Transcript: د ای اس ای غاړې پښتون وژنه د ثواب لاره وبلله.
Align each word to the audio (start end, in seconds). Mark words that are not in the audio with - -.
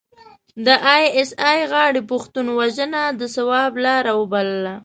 د 0.65 0.67
ای 0.93 1.03
اس 1.19 1.31
ای 1.49 1.59
غاړې 1.71 2.01
پښتون 2.11 2.47
وژنه 2.59 3.03
د 3.19 3.21
ثواب 3.35 3.71
لاره 3.85 4.11
وبلله. 4.19 4.73